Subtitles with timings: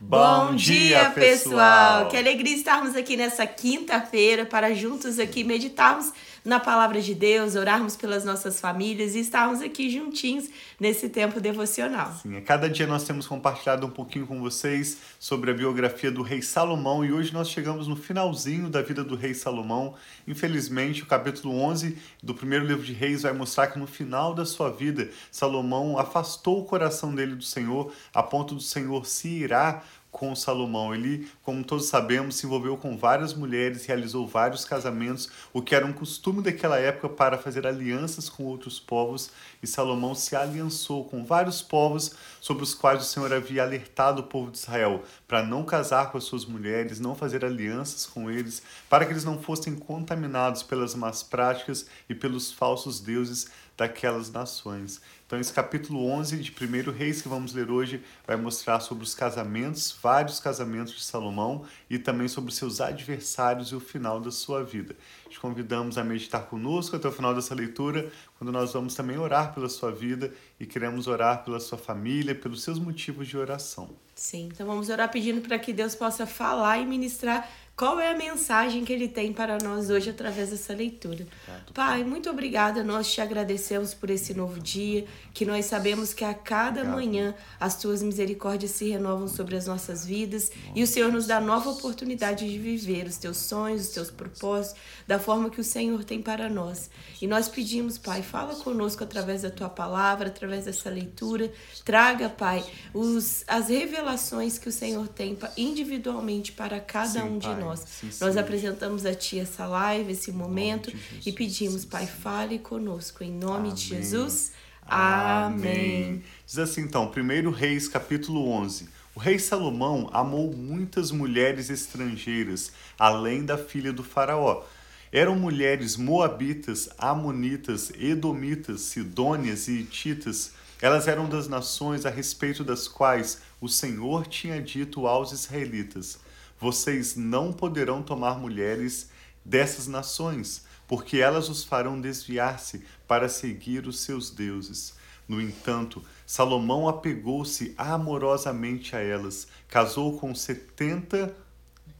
[0.00, 2.08] Bom dia, pessoal!
[2.08, 6.12] Que alegria estarmos aqui nessa quinta-feira para juntos aqui meditarmos
[6.44, 12.12] na palavra de Deus, orarmos pelas nossas famílias e estarmos aqui juntinhos nesse tempo devocional.
[12.22, 16.22] Sim, a cada dia nós temos compartilhado um pouquinho com vocês sobre a biografia do
[16.22, 19.94] rei Salomão e hoje nós chegamos no finalzinho da vida do rei Salomão.
[20.28, 24.44] Infelizmente, o capítulo 11 do primeiro livro de Reis vai mostrar que no final da
[24.44, 29.84] sua vida, Salomão afastou o coração dele do Senhor, a ponto do Senhor se irar
[30.14, 30.94] com Salomão.
[30.94, 35.84] Ele, como todos sabemos, se envolveu com várias mulheres, realizou vários casamentos, o que era
[35.84, 41.24] um costume daquela época para fazer alianças com outros povos, e Salomão se aliançou com
[41.24, 45.64] vários povos sobre os quais o Senhor havia alertado o povo de Israel para não
[45.64, 49.74] casar com as suas mulheres, não fazer alianças com eles, para que eles não fossem
[49.74, 55.00] contaminados pelas más práticas e pelos falsos deuses daquelas nações.
[55.26, 59.14] Então, esse capítulo 11 de 1 Reis que vamos ler hoje vai mostrar sobre os
[59.14, 64.62] casamentos, vários casamentos de Salomão e também sobre seus adversários e o final da sua
[64.62, 64.94] vida.
[65.28, 69.52] Te convidamos a meditar conosco até o final dessa leitura, quando nós vamos também orar
[69.52, 73.90] pela sua vida e queremos orar pela sua família, pelos seus motivos de oração.
[74.14, 78.16] Sim, então vamos orar pedindo para que Deus possa falar e ministrar qual é a
[78.16, 81.26] mensagem que ele tem para nós hoje através dessa leitura?
[81.74, 82.84] Pai, muito obrigada.
[82.84, 87.76] Nós te agradecemos por esse novo dia, que nós sabemos que a cada manhã as
[87.76, 92.48] tuas misericórdias se renovam sobre as nossas vidas e o Senhor nos dá nova oportunidade
[92.48, 96.48] de viver os teus sonhos, os teus propósitos, da forma que o Senhor tem para
[96.48, 96.88] nós.
[97.20, 101.52] E nós pedimos, Pai, fala conosco através da tua palavra, através dessa leitura.
[101.84, 107.48] Traga, Pai, os, as revelações que o Senhor tem individualmente para cada Sim, um de
[107.48, 107.80] nós nós.
[107.80, 110.92] Sim, nós apresentamos a Ti essa live, esse momento
[111.24, 113.24] e pedimos, sim, Pai, fale conosco.
[113.24, 113.74] Em nome Amém.
[113.74, 114.52] de Jesus.
[114.86, 116.22] Amém.
[116.46, 118.88] Diz assim então, 1 Reis, capítulo 11.
[119.14, 124.64] O rei Salomão amou muitas mulheres estrangeiras, além da filha do faraó.
[125.12, 130.52] Eram mulheres moabitas, amonitas, edomitas, sidônias e hititas.
[130.82, 136.18] Elas eram das nações a respeito das quais o Senhor tinha dito aos israelitas:
[136.58, 139.10] vocês não poderão tomar mulheres
[139.44, 144.94] dessas nações, porque elas os farão desviar-se para seguir os seus deuses.
[145.26, 151.34] No entanto, Salomão apegou-se amorosamente a elas, casou com setenta,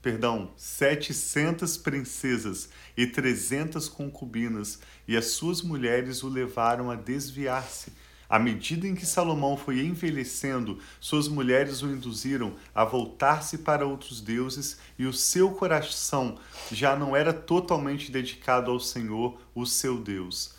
[0.03, 4.79] perdão, setecentas princesas e trezentas concubinas,
[5.09, 7.93] e as suas mulheres o levaram a desviar-se
[8.35, 14.21] à medida em que Salomão foi envelhecendo, suas mulheres o induziram a voltar-se para outros
[14.21, 16.37] deuses e o seu coração
[16.73, 20.53] já não era totalmente dedicado ao Senhor, o seu Deus,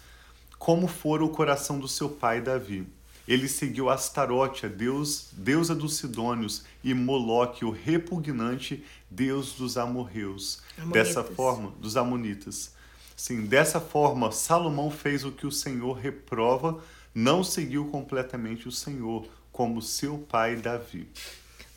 [0.57, 2.87] como fora o coração do seu pai Davi.
[3.27, 10.61] Ele seguiu Astarote, a deus, deusa dos Sidônios, e Moloque, o repugnante deus dos amorreus.
[10.77, 10.93] Amonitas.
[10.93, 12.73] Dessa forma, dos amonitas.
[13.17, 16.81] Sim, dessa forma, Salomão fez o que o Senhor reprova
[17.15, 21.07] não seguiu completamente o Senhor, como seu pai Davi.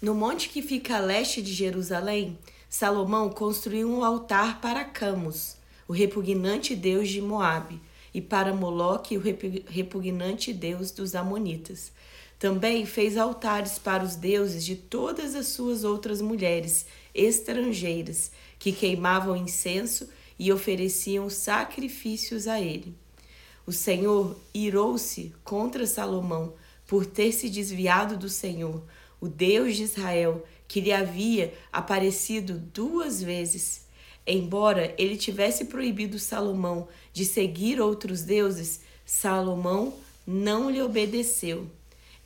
[0.03, 2.37] No monte que fica a leste de Jerusalém,
[2.69, 5.57] Salomão construiu um altar para Camus,
[5.87, 7.81] o repugnante deus de Moabe,
[8.13, 9.23] e para Moloque, o
[9.69, 11.93] repugnante deus dos Amonitas.
[12.37, 16.85] Também fez altares para os deuses de todas as suas outras mulheres
[17.15, 22.95] estrangeiras, que queimavam incenso e ofereciam sacrifícios a ele.
[23.69, 26.55] O Senhor irou-se contra Salomão
[26.87, 28.83] por ter se desviado do Senhor,
[29.21, 33.85] o Deus de Israel, que lhe havia aparecido duas vezes.
[34.27, 39.93] Embora ele tivesse proibido Salomão de seguir outros deuses, Salomão
[40.27, 41.67] não lhe obedeceu.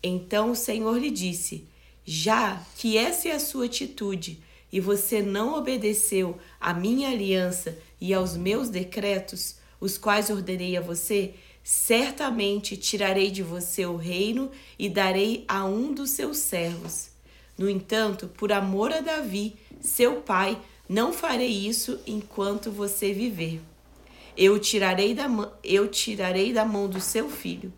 [0.01, 1.67] Então o Senhor lhe disse:
[2.05, 4.41] Já que essa é a sua atitude,
[4.73, 10.81] e você não obedeceu à minha aliança e aos meus decretos, os quais ordenei a
[10.81, 11.35] você,
[11.65, 14.49] certamente tirarei de você o reino
[14.79, 17.11] e darei a um dos seus servos.
[17.59, 20.57] No entanto, por amor a Davi, seu pai,
[20.89, 23.61] não farei isso enquanto você viver.
[24.37, 25.27] Eu tirarei da,
[25.65, 27.73] eu tirarei da mão do seu filho,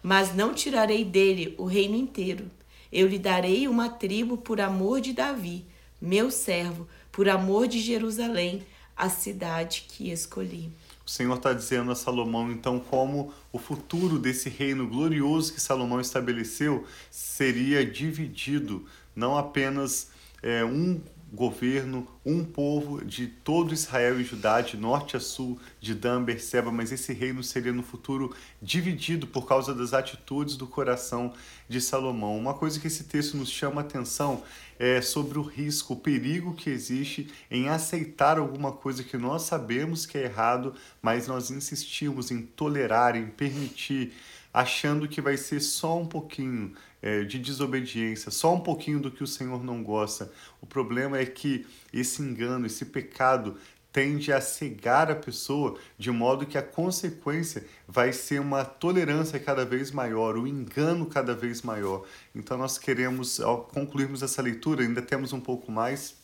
[0.00, 2.48] mas não tirarei dele o reino inteiro.
[2.92, 5.64] Eu lhe darei uma tribo por amor de Davi,
[6.00, 8.62] meu servo, por amor de Jerusalém,
[8.96, 10.70] a cidade que escolhi.
[11.08, 16.02] O Senhor está dizendo a Salomão, então, como o futuro desse reino glorioso que Salomão
[16.02, 18.84] estabeleceu seria dividido,
[19.16, 20.10] não apenas
[20.42, 21.00] é, um
[21.32, 26.72] governo, um povo de todo Israel e Judá, de norte a sul, de Dan, Berseba,
[26.72, 31.32] mas esse reino seria no futuro dividido por causa das atitudes do coração
[31.68, 32.36] de Salomão.
[32.36, 34.42] Uma coisa que esse texto nos chama a atenção
[34.78, 40.06] é sobre o risco, o perigo que existe em aceitar alguma coisa que nós sabemos
[40.06, 44.12] que é errado, mas nós insistimos em tolerar, em permitir
[44.52, 49.22] achando que vai ser só um pouquinho é, de desobediência, só um pouquinho do que
[49.22, 50.30] o Senhor não gosta.
[50.60, 53.56] O problema é que esse engano, esse pecado
[53.92, 59.64] tende a cegar a pessoa de modo que a consequência vai ser uma tolerância cada
[59.64, 62.04] vez maior, o um engano cada vez maior.
[62.34, 66.17] Então nós queremos, ao concluirmos essa leitura, ainda temos um pouco mais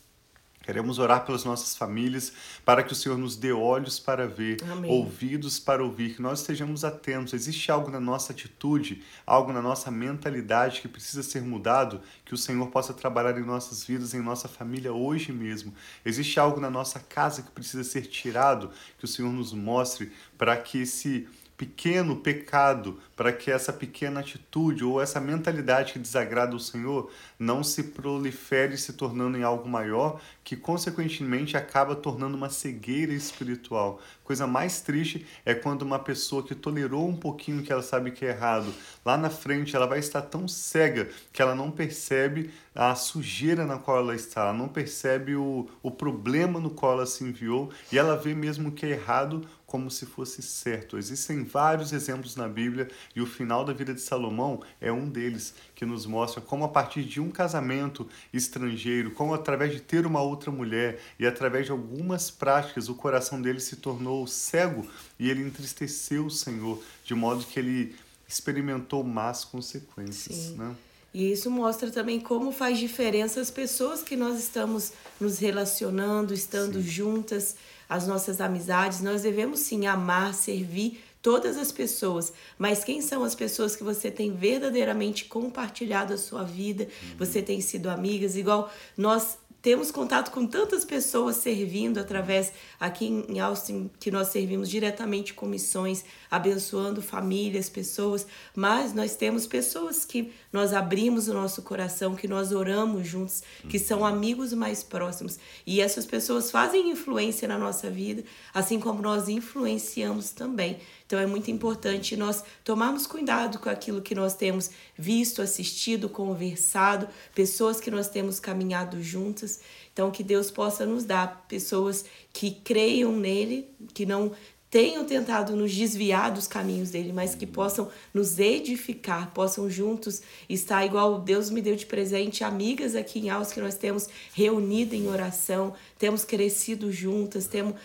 [0.65, 2.33] Queremos orar pelas nossas famílias,
[2.65, 4.91] para que o Senhor nos dê olhos para ver, Amém.
[4.91, 7.35] ouvidos para ouvir, que nós estejamos atentos.
[7.35, 12.37] Existe algo na nossa atitude, algo na nossa mentalidade que precisa ser mudado, que o
[12.37, 15.71] Senhor possa trabalhar em nossas vidas, em nossa família hoje mesmo.
[16.03, 20.57] Existe algo na nossa casa que precisa ser tirado, que o Senhor nos mostre, para
[20.57, 21.27] que esse
[21.57, 27.09] pequeno pecado, para que essa pequena atitude ou essa mentalidade que desagrada o Senhor
[27.39, 33.99] não se prolifere se tornando em algo maior, que consequentemente acaba tornando uma cegueira espiritual.
[34.23, 38.23] Coisa mais triste é quando uma pessoa que tolerou um pouquinho que ela sabe que
[38.23, 38.71] é errado,
[39.03, 43.79] lá na frente ela vai estar tão cega que ela não percebe a sujeira na
[43.79, 47.97] qual ela está, ela não percebe o, o problema no qual ela se enviou e
[47.97, 50.97] ela vê mesmo que é errado como se fosse certo.
[50.97, 55.53] Existem vários exemplos na Bíblia e o final da vida de Salomão é um deles,
[55.73, 60.21] que nos mostra como a partir de um casamento estrangeiro, como através de ter uma
[60.21, 64.85] outra mulher e através de algumas práticas o coração dele se tornou cego
[65.19, 67.95] e ele entristeceu o Senhor, de modo que ele
[68.27, 70.35] experimentou más consequências.
[70.35, 70.55] Sim.
[70.55, 70.75] Né?
[71.13, 76.81] E isso mostra também como faz diferença as pessoas que nós estamos nos relacionando, estando
[76.81, 76.89] sim.
[76.89, 77.55] juntas
[77.87, 83.33] as nossas amizades, nós devemos sim amar, servir todas as pessoas, mas quem são as
[83.33, 87.17] pessoas que você tem verdadeiramente compartilhado a sua vida, uhum.
[87.17, 93.39] você tem sido amigas, igual nós temos contato com tantas pessoas servindo através aqui em
[93.39, 100.31] Austin que nós servimos diretamente com missões, abençoando famílias, pessoas, mas nós temos pessoas que
[100.53, 104.05] nós abrimos o nosso coração, que nós oramos juntos, que são uhum.
[104.05, 108.23] amigos mais próximos, e essas pessoas fazem influência na nossa vida,
[108.53, 110.77] assim como nós influenciamos também.
[111.05, 117.07] Então é muito importante nós tomarmos cuidado com aquilo que nós temos visto, assistido, conversado,
[117.33, 119.59] pessoas que nós temos caminhado juntas.
[119.93, 124.31] Então que Deus possa nos dar pessoas que creiam nele, que não
[124.69, 130.85] tenham tentado nos desviar dos caminhos dele, mas que possam nos edificar, possam juntos estar
[130.85, 135.07] igual Deus me deu de presente, amigas aqui em Alves que nós temos reunido em
[135.07, 137.75] oração, temos crescido juntas, temos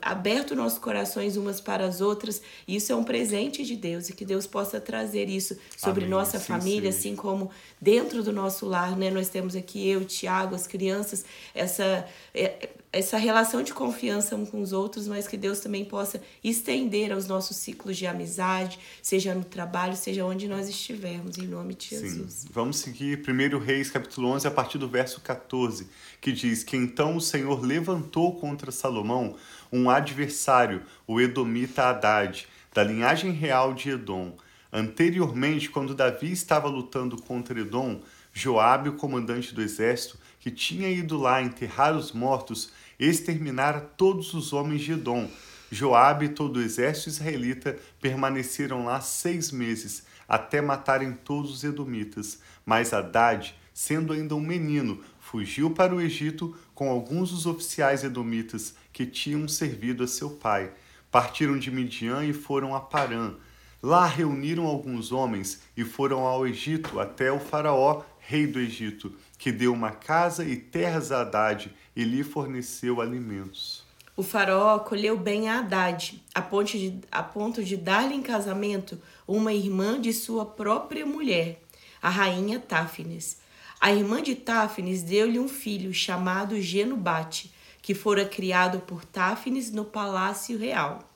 [0.00, 2.40] aberto nossos corações umas para as outras.
[2.66, 6.10] Isso é um presente de Deus e que Deus possa trazer isso sobre Amém.
[6.10, 6.98] nossa sim, família, sim.
[6.98, 7.50] assim como
[7.80, 9.10] dentro do nosso lar, né?
[9.10, 11.24] Nós temos aqui eu, Tiago, as crianças,
[11.54, 16.22] essa é, essa relação de confiança uns com os outros, mas que Deus também possa
[16.42, 21.74] estender aos nossos ciclos de amizade, seja no trabalho, seja onde nós estivermos, em nome
[21.74, 22.32] de Jesus.
[22.32, 22.48] Sim.
[22.50, 25.86] Vamos seguir 1 Reis, capítulo 11, a partir do verso 14,
[26.20, 29.36] que diz que então o Senhor levantou contra Salomão
[29.70, 34.34] um adversário, o Edomita Haddad, da linhagem real de Edom.
[34.72, 38.00] Anteriormente, quando Davi estava lutando contra Edom,
[38.32, 42.70] Joabe, o comandante do exército, que tinha ido lá enterrar os mortos,
[43.06, 45.28] exterminara todos os homens de Edom.
[45.70, 52.40] Joabe e todo o exército israelita permaneceram lá seis meses, até matarem todos os edomitas.
[52.64, 58.74] Mas Haddad, sendo ainda um menino, fugiu para o Egito com alguns dos oficiais edomitas
[58.92, 60.72] que tinham servido a seu pai.
[61.10, 63.34] Partiram de Midian e foram a Parã.
[63.82, 69.52] Lá reuniram alguns homens e foram ao Egito até o faraó, rei do Egito que
[69.52, 73.86] deu uma casa e terras a Haddad e lhe forneceu alimentos.
[74.16, 79.00] O faraó acolheu bem a Haddad, a ponto de, a ponto de dar-lhe em casamento
[79.28, 81.62] uma irmã de sua própria mulher,
[82.02, 83.38] a rainha Táfnis.
[83.80, 89.84] A irmã de Táfnis deu-lhe um filho chamado Genubate, que fora criado por Táfnis no
[89.84, 91.08] palácio real.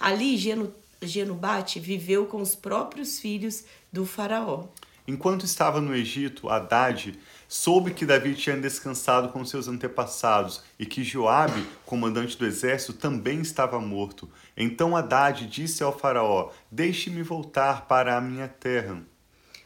[0.00, 4.64] Ali Genu, Genubate viveu com os próprios filhos do faraó.
[5.08, 11.02] Enquanto estava no Egito, Haddad soube que Davi tinha descansado com seus antepassados e que
[11.02, 14.28] Joabe, comandante do exército, também estava morto.
[14.54, 19.02] Então Haddad disse ao faraó: Deixe-me voltar para a minha terra.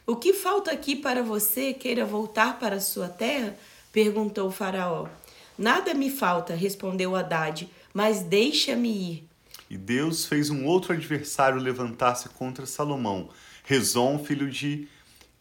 [0.07, 3.53] O que falta aqui para você queira voltar para a sua terra?
[3.91, 5.09] perguntou o faraó.
[5.57, 9.27] Nada me falta, respondeu Haddad, mas deixa-me ir.
[9.69, 13.29] E Deus fez um outro adversário levantar-se contra Salomão,
[13.65, 14.87] Rezon, filho de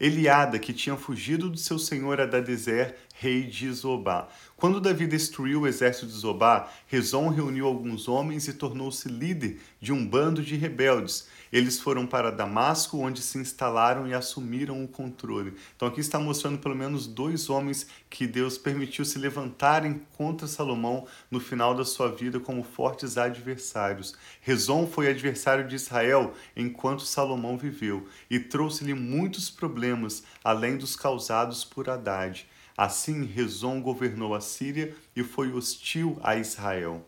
[0.02, 4.28] Eliada, que tinha fugido do seu senhor Adadezer, rei de Zobá.
[4.62, 9.92] Quando Davi destruiu o exército de Zobá, Rezon reuniu alguns homens e tornou-se líder de
[9.92, 11.26] um bando de rebeldes.
[11.52, 15.54] Eles foram para Damasco, onde se instalaram e assumiram o controle.
[15.74, 21.08] Então aqui está mostrando pelo menos dois homens que Deus permitiu se levantarem contra Salomão
[21.28, 24.14] no final da sua vida como fortes adversários.
[24.42, 31.64] Rezon foi adversário de Israel enquanto Salomão viveu e trouxe-lhe muitos problemas, além dos causados
[31.64, 32.46] por Haddad.
[32.76, 37.04] Assim, Rezon governou a Síria e foi hostil a Israel.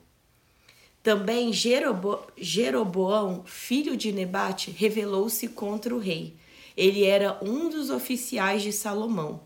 [1.03, 6.35] Também Jerobo Jeroboão, filho de Nebate, revelou-se contra o rei.
[6.77, 9.43] Ele era um dos oficiais de Salomão,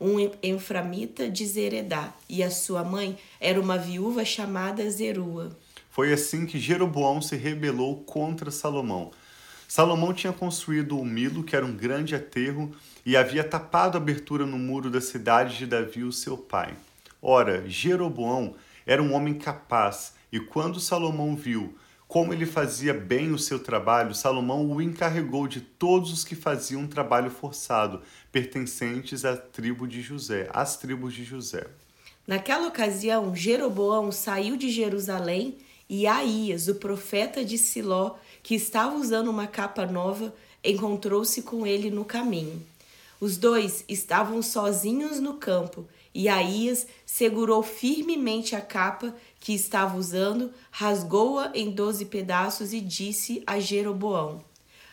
[0.00, 5.56] um enframita de Zeredá, e a sua mãe era uma viúva chamada Zerua.
[5.90, 9.12] Foi assim que Jeroboão se rebelou contra Salomão.
[9.74, 12.70] Salomão tinha construído o Milo, que era um grande aterro,
[13.04, 16.76] e havia tapado a abertura no muro da cidade de Davi, o seu pai.
[17.20, 18.54] Ora, Jeroboão
[18.86, 21.76] era um homem capaz, e quando Salomão viu
[22.06, 26.82] como ele fazia bem o seu trabalho, Salomão o encarregou de todos os que faziam
[26.82, 28.00] um trabalho forçado,
[28.30, 31.66] pertencentes à tribo de José, às tribos de José.
[32.28, 39.28] Naquela ocasião, Jeroboão saiu de Jerusalém e Aías, o profeta de Siló, que estava usando
[39.28, 40.32] uma capa nova,
[40.62, 42.62] encontrou-se com ele no caminho.
[43.18, 50.52] Os dois estavam sozinhos no campo e Aías segurou firmemente a capa que estava usando,
[50.70, 54.44] rasgou-a em doze pedaços e disse a Jeroboão: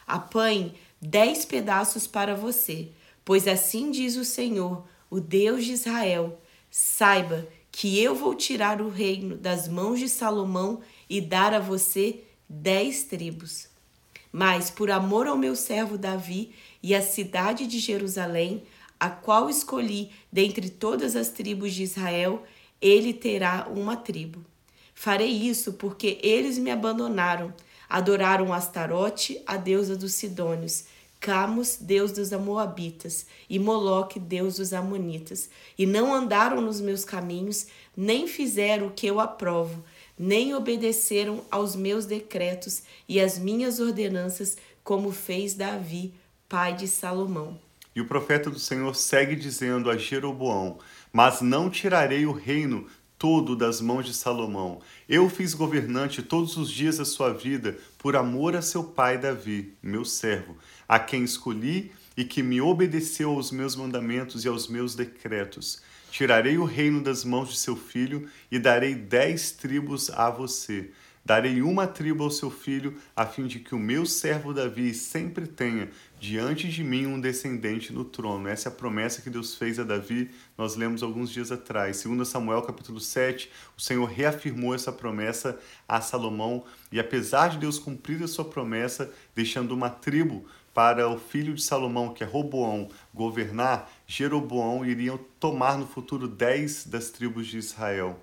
[0.08, 2.88] Apanhe dez pedaços para você,
[3.26, 6.40] pois assim diz o Senhor, o Deus de Israel:
[6.70, 10.80] Saiba que eu vou tirar o reino das mãos de Salomão
[11.10, 13.70] e dar a você dez tribos.
[14.32, 16.54] Mas, por amor ao meu servo Davi
[16.84, 18.64] e à cidade de Jerusalém,
[19.00, 22.44] a qual escolhi dentre todas as tribos de Israel,
[22.82, 24.44] ele terá uma tribo.
[24.94, 27.54] Farei isso porque eles me abandonaram,
[27.90, 30.86] adoraram Astarote, a deusa dos Sidônios,
[31.20, 37.68] Camus, deus dos Amoabitas, e Moloque, deus dos Amonitas, e não andaram nos meus caminhos,
[37.96, 39.84] nem fizeram o que eu aprovo,
[40.18, 46.14] nem obedeceram aos meus decretos e às minhas ordenanças, como fez Davi,
[46.48, 47.60] pai de Salomão.
[47.96, 50.80] E o profeta do Senhor segue dizendo a Jeroboão:
[51.12, 52.88] Mas não tirarei o reino
[53.22, 54.82] todo das mãos de Salomão.
[55.08, 59.76] Eu fiz governante todos os dias da sua vida por amor a seu pai Davi,
[59.84, 64.96] meu servo, a quem escolhi e que me obedeceu aos meus mandamentos e aos meus
[64.96, 65.82] decretos.
[66.12, 70.92] Tirarei o reino das mãos de seu filho e darei dez tribos a você.
[71.24, 75.48] Darei uma tribo ao seu filho, a fim de que o meu servo Davi sempre
[75.48, 75.90] tenha
[76.20, 78.50] diante de mim um descendente no trono.
[78.50, 81.98] Essa é a promessa que Deus fez a Davi, nós lemos alguns dias atrás.
[81.98, 87.80] Segundo Samuel capítulo 7, o Senhor reafirmou essa promessa a Salomão, e apesar de Deus
[87.80, 92.90] cumprir a sua promessa, deixando uma tribo para o filho de Salomão, que é Roboão,
[93.14, 98.20] governar, Jeroboão iria tomar no futuro dez das tribos de Israel.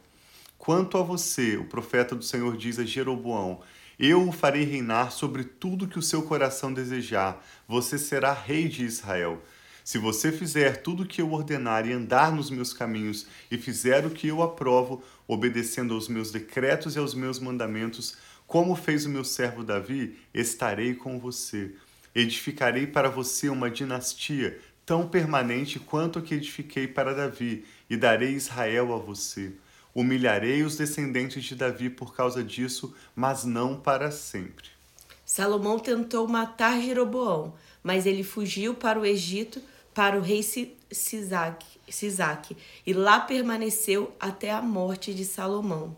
[0.56, 3.60] Quanto a você, o profeta do Senhor diz a Jeroboão:
[3.98, 7.44] Eu o farei reinar sobre tudo que o seu coração desejar.
[7.66, 9.42] Você será rei de Israel.
[9.84, 14.04] Se você fizer tudo o que eu ordenar e andar nos meus caminhos e fizer
[14.04, 18.14] o que eu aprovo, obedecendo aos meus decretos e aos meus mandamentos,
[18.46, 21.74] como fez o meu servo Davi, estarei com você
[22.14, 28.32] Edificarei para você uma dinastia tão permanente quanto a que edifiquei para Davi, e darei
[28.32, 29.52] Israel a você.
[29.94, 34.68] Humilharei os descendentes de Davi por causa disso, mas não para sempre.
[35.26, 39.60] Salomão tentou matar Jeroboão, mas ele fugiu para o Egito,
[39.92, 40.42] para o rei
[40.90, 45.94] Sisaque, e lá permaneceu até a morte de Salomão.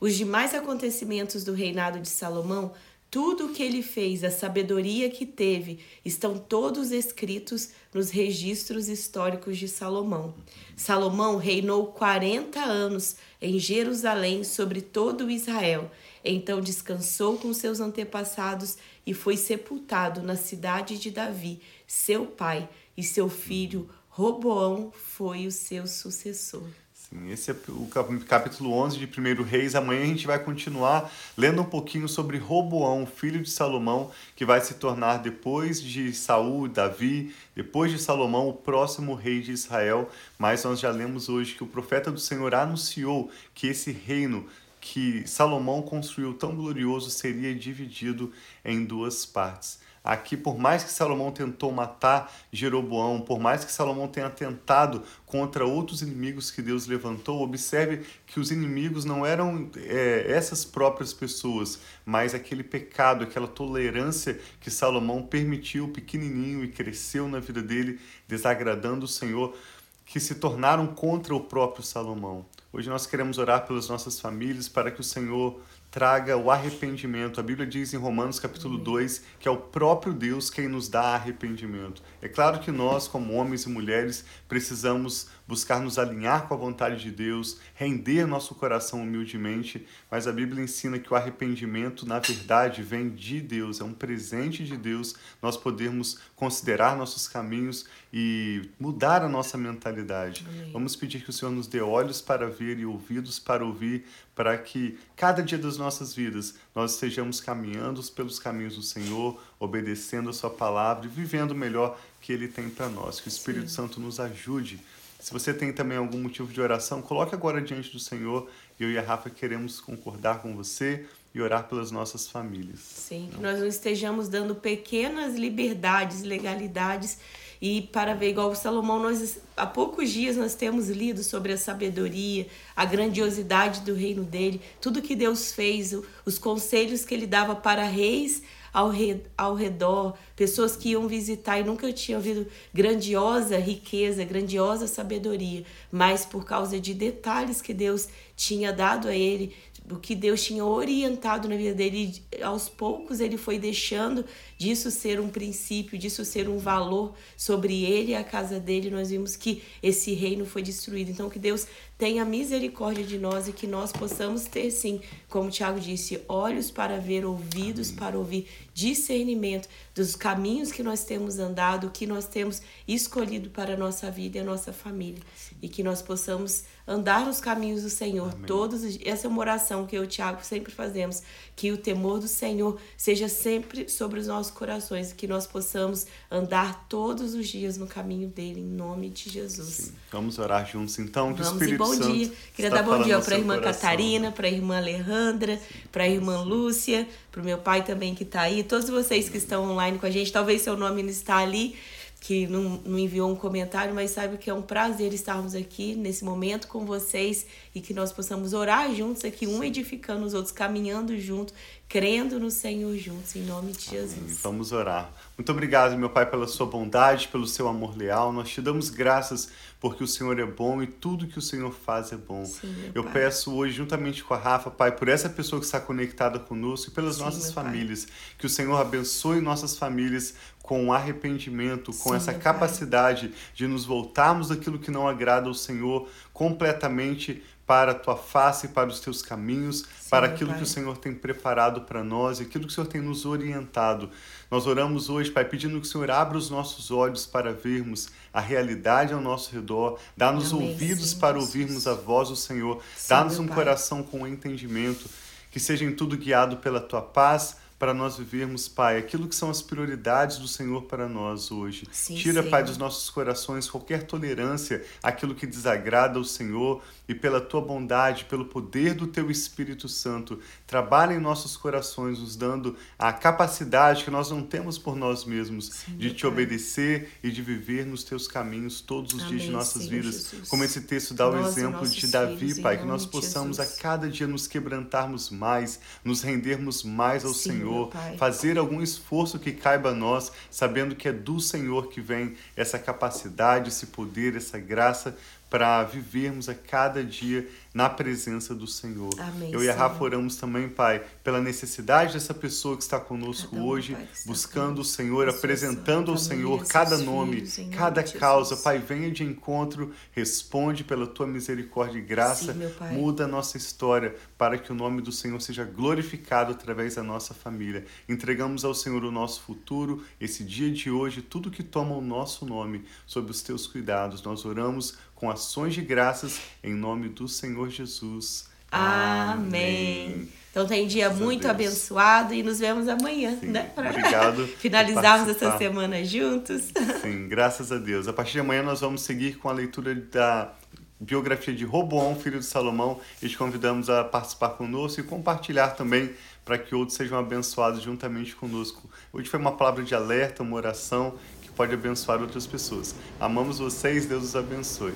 [0.00, 2.72] Os demais acontecimentos do reinado de Salomão
[3.14, 9.56] tudo o que ele fez, a sabedoria que teve, estão todos escritos nos registros históricos
[9.56, 10.34] de Salomão.
[10.76, 15.92] Salomão reinou 40 anos em Jerusalém sobre todo Israel.
[16.24, 23.04] Então descansou com seus antepassados e foi sepultado na cidade de Davi, seu pai, e
[23.04, 26.66] seu filho Roboão foi o seu sucessor.
[27.14, 27.86] Sim, esse é o
[28.26, 29.76] capítulo 11 de 1 Reis.
[29.76, 34.60] Amanhã a gente vai continuar lendo um pouquinho sobre Roboão, filho de Salomão, que vai
[34.60, 40.10] se tornar depois de Saul, Davi, depois de Salomão, o próximo rei de Israel.
[40.36, 44.44] Mas nós já lemos hoje que o profeta do Senhor anunciou que esse reino
[44.80, 48.32] que Salomão construiu tão glorioso seria dividido
[48.64, 49.83] em duas partes.
[50.04, 55.64] Aqui, por mais que Salomão tentou matar Jeroboão, por mais que Salomão tenha tentado contra
[55.64, 61.80] outros inimigos que Deus levantou, observe que os inimigos não eram é, essas próprias pessoas,
[62.04, 69.06] mas aquele pecado, aquela tolerância que Salomão permitiu pequenininho e cresceu na vida dele, desagradando
[69.06, 69.56] o Senhor,
[70.04, 72.44] que se tornaram contra o próprio Salomão.
[72.70, 75.60] Hoje nós queremos orar pelas nossas famílias para que o Senhor
[75.94, 77.38] traga o arrependimento.
[77.38, 81.14] A Bíblia diz em Romanos capítulo 2 que é o próprio Deus quem nos dá
[81.14, 82.02] arrependimento.
[82.20, 87.02] É claro que nós, como homens e mulheres, precisamos buscar nos alinhar com a vontade
[87.02, 92.82] de Deus, render nosso coração humildemente, mas a Bíblia ensina que o arrependimento, na verdade,
[92.82, 99.22] vem de Deus, é um presente de Deus nós podermos considerar nossos caminhos e mudar
[99.22, 100.46] a nossa mentalidade.
[100.48, 100.72] Amém.
[100.72, 104.56] Vamos pedir que o Senhor nos dê olhos para ver e ouvidos para ouvir, para
[104.56, 110.32] que cada dia das nossas vidas nós estejamos caminhando pelos caminhos do Senhor, obedecendo a
[110.32, 113.20] Sua palavra e vivendo o melhor que Ele tem para nós.
[113.20, 113.76] Que o Espírito Sim.
[113.76, 114.80] Santo nos ajude
[115.24, 118.46] se você tem também algum motivo de oração, coloque agora diante do Senhor.
[118.78, 122.80] Eu e a Rafa queremos concordar com você e orar pelas nossas famílias.
[122.80, 127.16] Sim, que nós não estejamos dando pequenas liberdades, legalidades
[127.58, 131.56] e para ver igual o Salomão, nós há poucos dias nós temos lido sobre a
[131.56, 137.56] sabedoria, a grandiosidade do reino dele, tudo que Deus fez, os conselhos que ele dava
[137.56, 138.42] para reis
[138.74, 144.88] ao, re, ao redor, pessoas que iam visitar e nunca tinham ouvido grandiosa riqueza, grandiosa
[144.88, 149.54] sabedoria, mas por causa de detalhes que Deus tinha dado a ele,
[149.90, 154.24] o que Deus tinha orientado na vida dele, aos poucos ele foi deixando
[154.56, 158.90] disso ser um princípio, disso ser um valor sobre ele e a casa dele.
[158.90, 161.10] Nós vimos que esse reino foi destruído.
[161.10, 161.66] Então, que Deus
[162.04, 166.70] tenha misericórdia de nós e que nós possamos ter, sim, como o Tiago disse, olhos
[166.70, 172.60] para ver, ouvidos para ouvir, discernimento dos caminhos que nós temos andado, que nós temos
[172.86, 175.22] escolhido para a nossa vida e a nossa família.
[175.34, 175.54] Sim.
[175.62, 178.46] E que nós possamos andar nos caminhos do Senhor Amém.
[178.46, 179.14] todos os dias.
[179.14, 181.22] Essa é uma oração que eu e o Tiago sempre fazemos,
[181.56, 186.86] que o temor do Senhor seja sempre sobre os nossos corações, que nós possamos andar
[186.88, 189.74] todos os dias no caminho dele, em nome de Jesus.
[189.74, 189.92] Sim.
[190.12, 192.32] Vamos orar juntos então, que Vamos o Espírito bom dia.
[192.54, 193.80] Queria dar bom dia para a irmã coração.
[193.80, 198.22] Catarina, para a irmã Alejandra, para a irmã Lúcia, para o meu pai também que
[198.22, 201.38] está aí, todos vocês que estão online com a gente, talvez seu nome não está
[201.38, 201.76] ali,
[202.24, 206.24] que não, não, enviou um comentário, mas sabe que é um prazer estarmos aqui nesse
[206.24, 211.18] momento com vocês e que nós possamos orar juntos aqui, um edificando os outros, caminhando
[211.20, 211.52] junto,
[211.86, 214.16] crendo no Senhor juntos, em nome de Jesus.
[214.16, 214.36] Amém.
[214.42, 215.12] Vamos orar.
[215.36, 218.32] Muito obrigado, meu Pai, pela sua bondade, pelo seu amor leal.
[218.32, 222.12] Nós te damos graças porque o Senhor é bom e tudo que o Senhor faz
[222.12, 222.44] é bom.
[222.44, 223.12] Sim, Eu pai.
[223.14, 226.94] peço hoje, juntamente com a Rafa, Pai, por essa pessoa que está conectada conosco e
[226.94, 228.14] pelas Sim, nossas famílias, pai.
[228.38, 233.38] que o Senhor abençoe nossas famílias com arrependimento, com Sim, essa capacidade pai.
[233.54, 238.88] de nos voltarmos daquilo que não agrada ao Senhor completamente para a tua face, para
[238.88, 240.58] os teus caminhos, Sim, para aquilo pai.
[240.58, 244.10] que o Senhor tem preparado para nós, aquilo que o Senhor tem nos orientado.
[244.50, 248.40] Nós oramos hoje, Pai, pedindo que o Senhor abra os nossos olhos para vermos a
[248.40, 253.46] realidade ao nosso redor, dá-nos ouvidos sim, para ouvirmos a voz do Senhor, dá-nos um
[253.46, 253.56] pai.
[253.56, 255.08] coração com entendimento,
[255.50, 259.50] que seja em tudo guiado pela tua paz, para nós vivermos, Pai, aquilo que são
[259.50, 261.86] as prioridades do Senhor para nós hoje.
[261.92, 267.42] Sim, Tira, Pai, dos nossos corações qualquer tolerância àquilo que desagrada ao Senhor e pela
[267.42, 273.12] tua bondade, pelo poder do teu Espírito Santo, trabalha em nossos corações, nos dando a
[273.12, 276.30] capacidade que nós não temos por nós mesmos Sim, de te pai.
[276.30, 280.14] obedecer e de viver nos teus caminhos todos os Amém, dias de nossas Senhor vidas.
[280.14, 280.48] Jesus.
[280.48, 284.08] Como esse texto dá nós o exemplo de Davi, Pai, que nós possamos a cada
[284.08, 287.73] dia nos quebrantarmos mais, nos rendermos mais ao Sim, Senhor,
[288.18, 292.78] fazer algum esforço que caiba a nós, sabendo que é do Senhor que vem essa
[292.78, 295.16] capacidade, esse poder, essa graça
[295.48, 299.12] para vivermos a cada dia na presença do Senhor.
[299.18, 303.56] Amém, eu e a Rafa oramos também, Pai, pela necessidade dessa pessoa que está conosco
[303.56, 308.56] um, hoje, pai, buscando o Senhor, apresentando ao Senhor cada nome, filhos, cada nome causa.
[308.56, 314.14] Pai, venha de encontro, responde pela tua misericórdia e graça, Sim, muda a nossa história
[314.38, 317.84] para que o nome do Senhor seja glorificado através da nossa família.
[318.08, 322.46] Entregamos ao Senhor o nosso futuro, esse dia de hoje, tudo que toma o nosso
[322.46, 324.22] nome, sob os teus cuidados.
[324.22, 328.46] Nós oramos com ações de graças em nome do Senhor Jesus.
[328.70, 330.28] Amém.
[330.50, 333.70] Então tem dia muito abençoado e nos vemos amanhã, Sim, né?
[333.74, 334.46] Obrigado.
[334.58, 336.64] Finalizarmos essa semana juntos.
[337.00, 338.06] Sim, graças a Deus.
[338.06, 340.52] A partir de amanhã nós vamos seguir com a leitura da
[341.00, 346.12] biografia de Roboão, filho de Salomão, e te convidamos a participar conosco e compartilhar também
[346.44, 348.90] para que outros sejam abençoados juntamente conosco.
[349.10, 352.94] Hoje foi uma palavra de alerta, uma oração que pode abençoar outras pessoas.
[353.18, 354.92] Amamos vocês, Deus os abençoe.